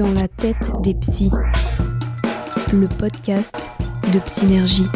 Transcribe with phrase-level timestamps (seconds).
[0.00, 1.30] Dans la tête des psys,
[2.72, 3.70] le podcast
[4.14, 4.86] de Psynergie.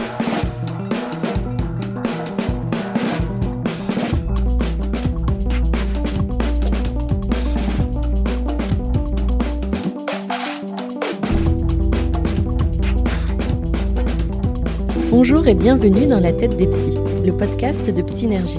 [15.11, 16.97] Bonjour et bienvenue dans La tête des psys,
[17.27, 18.57] le podcast de Psynergie.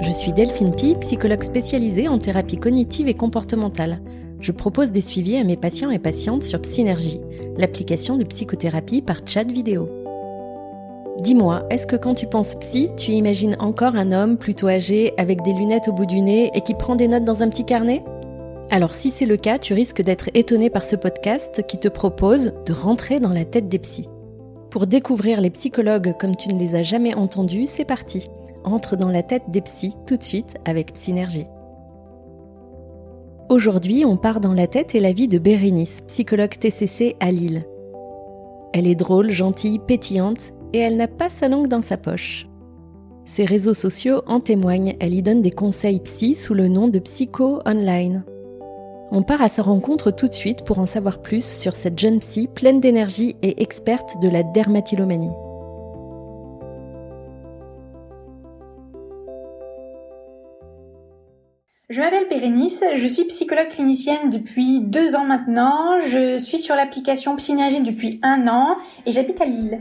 [0.00, 4.00] Je suis Delphine Pi, psychologue spécialisée en thérapie cognitive et comportementale.
[4.44, 7.18] Je propose des suivis à mes patients et patientes sur Psynergie,
[7.56, 9.88] l'application de psychothérapie par chat vidéo.
[11.20, 15.40] Dis-moi, est-ce que quand tu penses psy, tu imagines encore un homme plutôt âgé avec
[15.40, 18.04] des lunettes au bout du nez et qui prend des notes dans un petit carnet?
[18.70, 22.52] Alors si c'est le cas, tu risques d'être étonné par ce podcast qui te propose
[22.66, 24.10] de rentrer dans la tête des psys.
[24.68, 28.28] Pour découvrir les psychologues comme tu ne les as jamais entendus, c'est parti.
[28.62, 31.46] Entre dans la tête des psys tout de suite avec Synergie.
[33.54, 37.64] Aujourd'hui, on part dans la tête et la vie de Bérénice, psychologue TCC à Lille.
[38.72, 42.48] Elle est drôle, gentille, pétillante et elle n'a pas sa langue dans sa poche.
[43.24, 46.98] Ses réseaux sociaux en témoignent, elle y donne des conseils psy sous le nom de
[46.98, 48.24] Psycho Online.
[49.12, 52.18] On part à sa rencontre tout de suite pour en savoir plus sur cette jeune
[52.18, 55.30] psy pleine d'énergie et experte de la dermatillomanie.
[61.94, 67.36] Je m'appelle Pérénice, je suis psychologue clinicienne depuis deux ans maintenant, je suis sur l'application
[67.36, 69.78] Psynergie depuis un an et j'habite à Lille.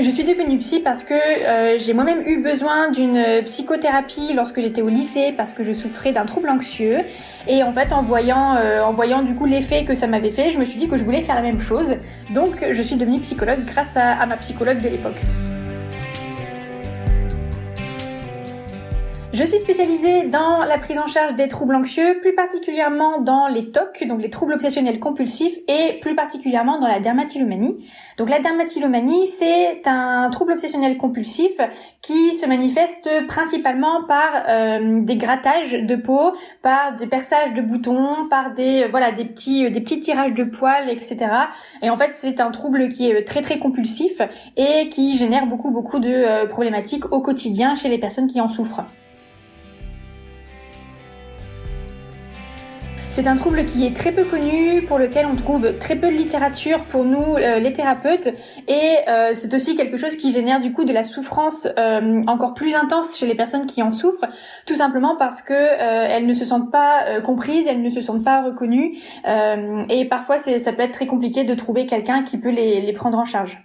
[0.00, 4.82] Je suis devenue psy parce que euh, j'ai moi-même eu besoin d'une psychothérapie lorsque j'étais
[4.82, 7.02] au lycée parce que je souffrais d'un trouble anxieux
[7.46, 10.50] et en fait en voyant euh, en voyant du coup l'effet que ça m'avait fait,
[10.50, 11.94] je me suis dit que je voulais faire la même chose.
[12.30, 15.22] Donc je suis devenue psychologue grâce à ma psychologue de l'époque.
[19.34, 23.70] Je suis spécialisée dans la prise en charge des troubles anxieux, plus particulièrement dans les
[23.70, 27.82] TOC, donc les troubles obsessionnels compulsifs, et plus particulièrement dans la dermatillomanie.
[28.18, 31.52] Donc la dermatillomanie, c'est un trouble obsessionnel compulsif
[32.02, 38.28] qui se manifeste principalement par euh, des grattages de peau, par des perçages de boutons,
[38.28, 41.16] par des voilà des petits des petits tirages de poils, etc.
[41.80, 44.20] Et en fait, c'est un trouble qui est très très compulsif
[44.58, 48.50] et qui génère beaucoup beaucoup de euh, problématiques au quotidien chez les personnes qui en
[48.50, 48.84] souffrent.
[53.12, 56.14] C'est un trouble qui est très peu connu, pour lequel on trouve très peu de
[56.14, 58.28] littérature pour nous, euh, les thérapeutes,
[58.68, 62.54] et euh, c'est aussi quelque chose qui génère du coup de la souffrance euh, encore
[62.54, 64.24] plus intense chez les personnes qui en souffrent,
[64.64, 68.40] tout simplement parce que elles ne se sentent pas comprises, elles ne se sentent pas
[68.42, 68.96] reconnues,
[69.26, 73.26] et parfois ça peut être très compliqué de trouver quelqu'un qui peut les prendre en
[73.26, 73.62] charge.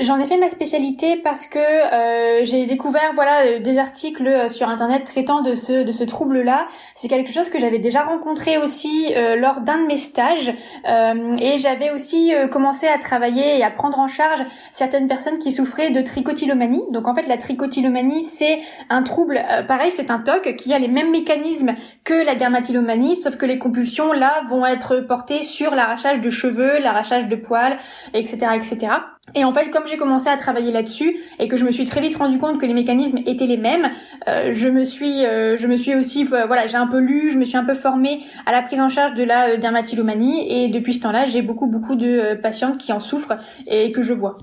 [0.00, 4.50] J'en ai fait ma spécialité parce que euh, j'ai découvert voilà euh, des articles euh,
[4.50, 6.68] sur internet traitant de ce de ce trouble là.
[6.94, 10.52] C'est quelque chose que j'avais déjà rencontré aussi lors d'un de mes stages
[10.84, 15.90] et j'avais aussi commencé à travailler et à prendre en charge certaines personnes qui souffraient
[15.90, 16.82] de trichotillomanie.
[16.90, 18.60] Donc en fait la trichotillomanie c'est
[18.90, 23.36] un trouble pareil c'est un TOC qui a les mêmes mécanismes que la dermatillomanie sauf
[23.36, 27.78] que les compulsions là vont être portées sur l'arrachage de cheveux, l'arrachage de poils,
[28.12, 28.88] etc etc.
[29.34, 32.00] Et en fait, comme j'ai commencé à travailler là-dessus et que je me suis très
[32.00, 33.90] vite rendu compte que les mécanismes étaient les mêmes,
[34.28, 37.38] euh, je me suis, euh, je me suis aussi, voilà, j'ai un peu lu, je
[37.38, 40.68] me suis un peu formée à la prise en charge de la euh, dermatillomanie et
[40.68, 44.38] depuis ce temps-là, j'ai beaucoup beaucoup de patientes qui en souffrent et que je vois.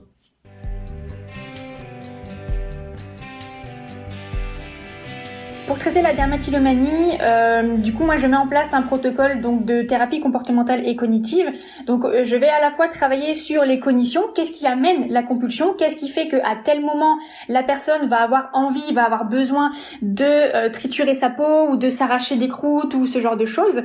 [5.68, 9.66] Pour traiter la dermatillomanie, euh, du coup, moi, je mets en place un protocole donc
[9.66, 11.48] de thérapie comportementale et cognitive.
[11.88, 15.24] Donc, euh, je vais à la fois travailler sur les cognitions, qu'est-ce qui amène la
[15.24, 17.18] compulsion, qu'est-ce qui fait que à tel moment
[17.50, 19.72] la personne va avoir envie, va avoir besoin
[20.04, 23.84] de euh, triturer sa peau ou de s'arracher des croûtes ou ce genre de choses?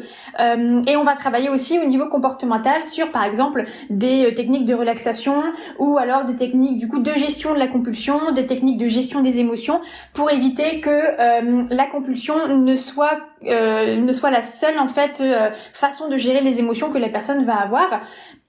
[0.87, 5.35] et on va travailler aussi au niveau comportemental sur, par exemple, des techniques de relaxation
[5.79, 9.21] ou alors des techniques du coup de gestion de la compulsion, des techniques de gestion
[9.23, 9.81] des émotions
[10.15, 15.49] pour éviter que la compulsion ne soit euh, ne soit la seule en fait euh,
[15.73, 18.01] façon de gérer les émotions que la personne va avoir.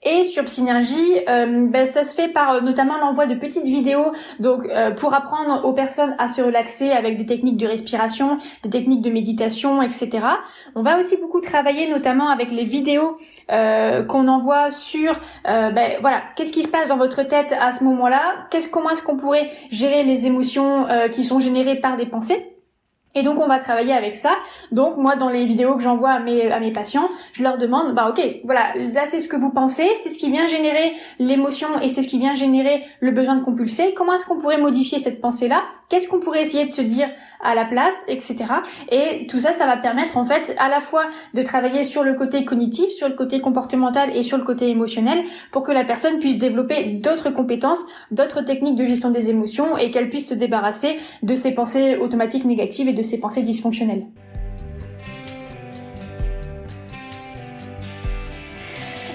[0.04, 4.68] Et sur Synergie, euh, ben, ça se fait par notamment l'envoi de petites vidéos, donc
[4.98, 9.12] pour apprendre aux personnes à se relaxer avec des techniques de respiration, des techniques de
[9.12, 10.10] méditation, etc.
[10.74, 16.52] On va aussi beaucoup travailler notamment avec les vidéos qu'on envoie sur, ben, voilà, qu'est-ce
[16.52, 20.02] qui se passe dans votre tête à ce moment-là, qu'est-ce comment est-ce qu'on pourrait gérer
[20.04, 22.52] les émotions qui sont générées par des pensées?
[23.14, 24.38] Et donc on va travailler avec ça.
[24.72, 27.94] Donc moi dans les vidéos que j'envoie à mes à mes patients, je leur demande
[27.94, 31.68] bah OK, voilà, là c'est ce que vous pensez, c'est ce qui vient générer l'émotion
[31.82, 33.94] et c'est ce qui vient générer le besoin de compulser.
[33.94, 37.10] Comment est-ce qu'on pourrait modifier cette pensée-là qu'est-ce qu'on pourrait essayer de se dire
[37.42, 38.38] à la place, etc.
[38.90, 41.04] Et tout ça, ça va permettre en fait à la fois
[41.34, 45.24] de travailler sur le côté cognitif, sur le côté comportemental et sur le côté émotionnel
[45.52, 49.92] pour que la personne puisse développer d'autres compétences, d'autres techniques de gestion des émotions et
[49.92, 54.06] qu'elle puisse se débarrasser de ses pensées automatiques négatives et de ses pensées dysfonctionnelles.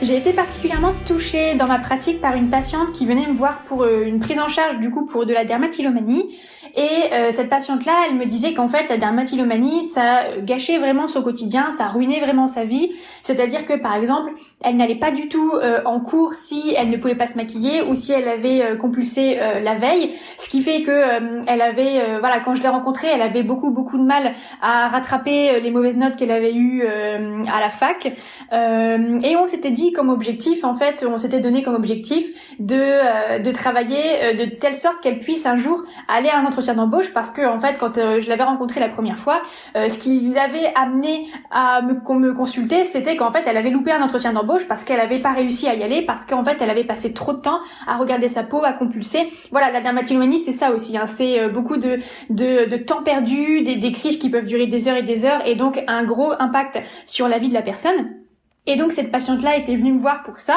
[0.02, 3.82] J'ai été particulièrement touchée dans ma pratique par une patiente qui venait me voir pour
[3.82, 6.36] euh, une prise en charge du coup pour de la dermatillomanie
[6.76, 11.22] et euh, cette patiente-là, elle me disait qu'en fait, la dermatillomanie, ça gâchait vraiment son
[11.22, 12.92] quotidien, ça ruinait vraiment sa vie.
[13.22, 14.32] C'est-à-dire que, par exemple,
[14.62, 17.80] elle n'allait pas du tout euh, en cours si elle ne pouvait pas se maquiller
[17.80, 20.16] ou si elle avait euh, compulsé la veille.
[20.36, 23.96] Ce qui fait que elle avait, voilà, quand je l'ai rencontrée, elle avait beaucoup beaucoup
[23.96, 28.06] de mal à rattraper les mauvaises notes qu'elle avait eues à la fac.
[28.52, 32.26] et on s'était dit comme objectif, en fait, on s'était donné comme objectif
[32.58, 37.12] de de travailler de telle sorte qu'elle puisse un jour aller à un entretien d'embauche
[37.12, 39.42] parce que en fait quand euh, je l'avais rencontrée la première fois,
[39.76, 43.92] euh, ce qui l'avait amené à me, me consulter, c'était qu'en fait elle avait loupé
[43.92, 46.70] un entretien d'embauche parce qu'elle avait pas réussi à y aller parce qu'en fait elle
[46.70, 49.30] avait passé trop de temps à regarder sa peau, à compulser.
[49.50, 51.06] Voilà, la dermatillomanie c'est ça aussi, hein.
[51.06, 54.88] c'est euh, beaucoup de, de, de, temps perdu, des, des crises qui peuvent durer des
[54.88, 58.25] heures et des heures et donc un gros impact sur la vie de la personne.
[58.68, 60.56] Et donc cette patiente-là était venue me voir pour ça.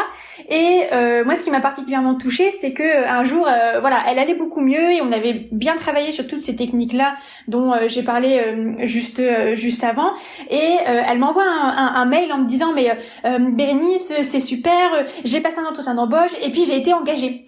[0.49, 3.97] Et euh, moi, ce qui m'a particulièrement touchée, c'est que euh, un jour, euh, voilà,
[4.07, 7.15] elle allait beaucoup mieux et on avait bien travaillé sur toutes ces techniques-là
[7.47, 8.41] dont j'ai parlé
[8.79, 9.21] juste
[9.53, 10.11] juste avant.
[10.49, 15.59] Et elle m'envoie un, un, mail en me disant mais Bérénice, c'est super, j'ai passé
[15.59, 17.45] un entretien d'embauche et puis j'ai été engagée.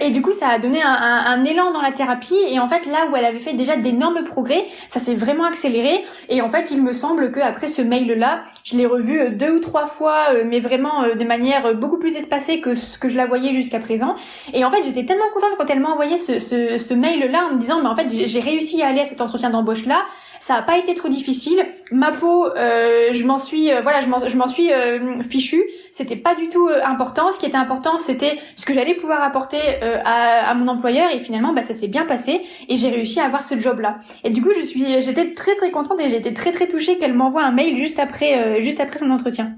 [0.00, 2.38] et du coup, ça a donné un, un, élan dans la thérapie.
[2.48, 6.04] Et en fait, là où elle avait fait déjà d'énormes progrès, ça s'est vraiment accéléré.
[6.28, 9.60] Et en fait, il me semble que après ce mail-là, je l'ai revu deux ou
[9.60, 13.08] trois fois, euh, mais vraiment euh, de manière euh, beaucoup plus espacée que ce que
[13.08, 14.16] je la voyais jusqu'à présent.
[14.52, 17.54] Et en fait, j'étais tellement contente quand elle m'a envoyé ce, ce, ce mail-là en
[17.54, 20.04] me disant, mais en fait, j'ai réussi à aller à cet entretien d'embauche-là.
[20.40, 21.60] Ça a pas été trop difficile.
[21.90, 25.62] Ma peau, euh, je m'en suis, voilà, je m'en suis euh, fichue.
[25.92, 27.32] C'était pas du tout important.
[27.32, 29.58] Ce qui était important, c'était ce que j'allais pouvoir apporter
[30.04, 31.10] à, à, mon employeur.
[31.12, 33.98] Et finalement, bah, ça s'est bien passé et j'ai réussi à avoir ce job-là.
[34.24, 37.14] Et du coup, je suis, j'étais très très contente et j'étais très très touchée qu'elle
[37.14, 39.57] m'envoie un mail juste après, juste après son entretien.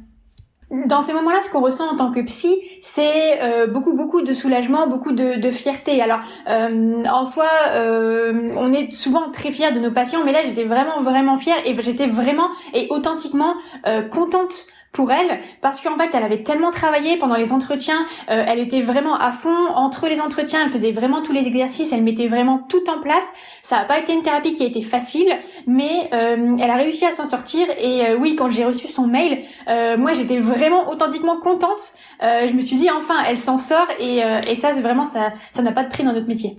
[0.71, 4.33] Dans ces moments-là, ce qu'on ressent en tant que psy, c'est euh, beaucoup beaucoup de
[4.33, 6.01] soulagement, beaucoup de, fierté.
[6.01, 10.45] Alors, euh, en soi, euh, on est souvent très fiers de nos patients, mais là,
[10.45, 13.55] j'étais vraiment vraiment fière et j'étais vraiment et authentiquement
[14.13, 18.59] contente pour elle parce qu'en fait elle avait tellement travaillé pendant les entretiens, euh, elle
[18.59, 22.29] était vraiment à fond entre les entretiens, elle faisait vraiment tous les exercices, elle mettait
[22.29, 23.25] vraiment tout en place.
[23.63, 25.33] Ça n'a pas été une thérapie qui a été facile,
[25.67, 29.07] mais euh, elle a réussi à s'en sortir et euh, oui quand j'ai reçu son
[29.07, 29.45] mail,
[29.99, 31.81] moi j'étais vraiment authentiquement contente.
[32.21, 35.63] je me suis dit enfin elle s'en sort et, et ça c'est vraiment ça ça
[35.63, 36.57] n'a pas de prix dans notre métier.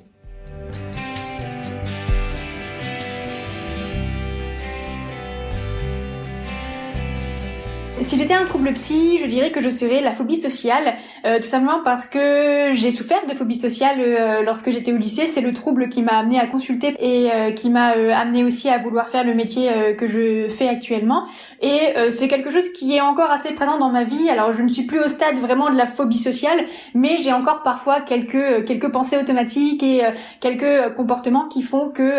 [8.04, 11.48] Si j'étais un trouble psy, je dirais que je serais la phobie sociale, euh, tout
[11.48, 15.28] simplement parce que j'ai souffert de phobie sociale euh, lorsque j'étais au lycée.
[15.28, 18.80] C'est le trouble qui m'a amené à consulter et euh, qui m'a amené aussi à
[18.80, 21.28] vouloir faire le métier que je fais actuellement.
[21.62, 24.30] Et c'est quelque chose qui est encore assez présent dans ma vie.
[24.30, 26.66] Alors je ne suis plus au stade vraiment de la phobie sociale,
[26.96, 30.02] mais j'ai encore parfois quelques quelques pensées automatiques et
[30.40, 32.12] quelques comportements qui font que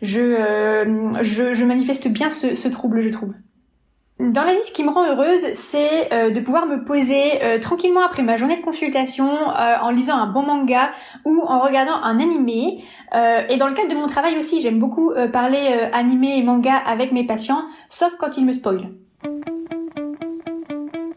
[0.00, 3.34] je, je, je manifeste bien ce, ce trouble, je trouve.
[4.18, 7.60] Dans la vie, ce qui me rend heureuse, c'est euh, de pouvoir me poser euh,
[7.60, 10.90] tranquillement après ma journée de consultation euh, en lisant un bon manga
[11.24, 12.82] ou en regardant un animé.
[13.12, 17.12] et dans le cadre de mon travail aussi, j'aime beaucoup parler animé et manga avec
[17.12, 18.90] mes patients, sauf quand ils me spoilent.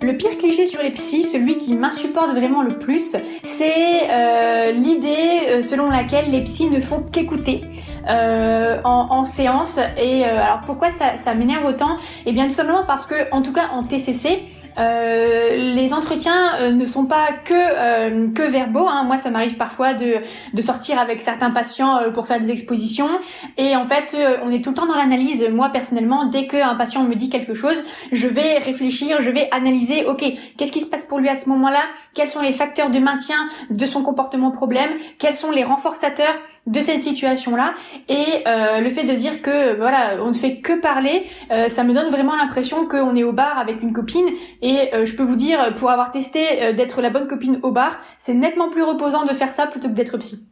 [0.03, 5.41] Le pire cliché sur les psys, celui qui m'insupporte vraiment le plus, c'est euh, l'idée
[5.48, 7.62] euh, selon laquelle les psys ne font qu'écouter
[8.10, 9.77] euh, en, séance.
[9.98, 11.98] Et alors pourquoi ça, ça m'énerve autant?
[12.25, 14.39] Eh bien tout simplement parce que, en tout cas en TCC,
[14.77, 18.87] euh, les entretiens euh, ne sont pas que euh, que verbaux.
[18.87, 19.03] Hein.
[19.03, 20.15] Moi, ça m'arrive parfois de
[20.53, 23.09] de sortir avec certains patients pour faire des expositions.
[23.57, 25.47] Et en fait, on est tout le temps dans l'analyse.
[25.51, 30.05] Moi, personnellement, dès qu'un patient me dit quelque chose, je vais réfléchir, je vais analyser.
[30.05, 30.23] Ok,
[30.57, 31.81] qu'est-ce qui se passe pour lui à ce moment-là?
[32.13, 34.91] Quels sont les facteurs de maintien de son comportement problème?
[35.19, 36.35] Quels sont les renforçateurs
[36.67, 37.73] de cette situation-là?
[38.09, 41.25] Et le fait de dire que voilà, on ne fait que parler,
[41.69, 44.27] ça me donne vraiment l'impression qu'on est au bar avec une copine
[44.62, 47.72] et euh, je peux vous dire, pour avoir testé euh, d'être la bonne copine au
[47.72, 50.46] bar, c'est nettement plus reposant de faire ça plutôt que d'être psy.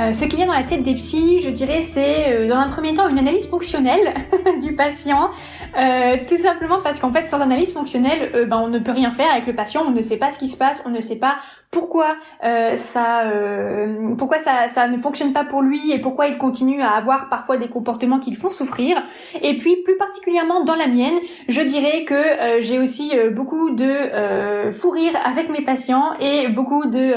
[0.00, 2.94] Euh, ce qui vient dans la tête des psys, je dirais, c'est dans un premier
[2.94, 4.14] temps une analyse fonctionnelle
[4.62, 5.30] du patient,
[6.26, 9.46] tout simplement parce qu'en fait, sans analyse fonctionnelle, ben, on ne peut rien faire avec
[9.46, 11.36] le patient, on ne sait pas ce qui se passe, on ne sait pas
[11.70, 13.24] pourquoi ça,
[14.18, 17.56] pourquoi ça, ça ne fonctionne pas pour lui et pourquoi il continue à avoir parfois
[17.56, 19.00] des comportements qui le font souffrir.
[19.40, 21.14] Et puis, plus particulièrement dans la mienne,
[21.48, 27.14] je dirais que j'ai aussi beaucoup de fou rire avec mes patients et beaucoup de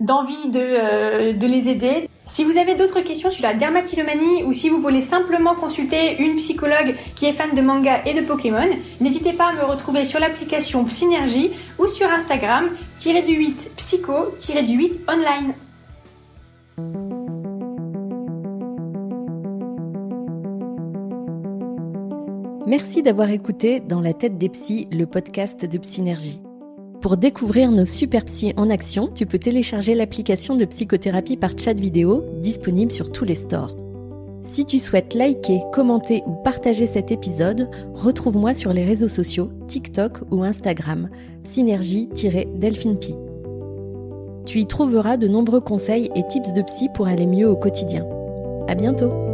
[0.00, 2.07] d'envie de, euh, de les aider.
[2.28, 6.36] Si vous avez d'autres questions sur la dermatillomanie ou si vous voulez simplement consulter une
[6.36, 8.68] psychologue qui est fan de manga et de Pokémon,
[9.00, 12.68] n'hésitez pas à me retrouver sur l'application Synergie ou sur Instagram,
[12.98, 15.54] tiré du 8 psycho, tiré du 8 online.
[22.66, 26.42] Merci d'avoir écouté Dans la tête des psys, le podcast de Psynergie.
[27.00, 31.74] Pour découvrir nos super psys en action, tu peux télécharger l'application de psychothérapie par chat
[31.74, 33.76] vidéo disponible sur tous les stores.
[34.42, 40.22] Si tu souhaites liker, commenter ou partager cet épisode, retrouve-moi sur les réseaux sociaux TikTok
[40.32, 41.08] ou Instagram,
[41.44, 43.14] synergie-delphinepi.
[44.44, 48.06] Tu y trouveras de nombreux conseils et tips de psy pour aller mieux au quotidien.
[48.66, 49.27] À bientôt!